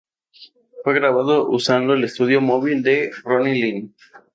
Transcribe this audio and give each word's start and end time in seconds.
Fue 0.83 0.95
grabado 0.95 1.47
usando 1.47 1.93
el 1.93 2.03
estudio 2.03 2.41
móvil 2.41 2.81
de 2.81 3.11
Ronnie 3.23 3.59
Lane. 3.63 3.91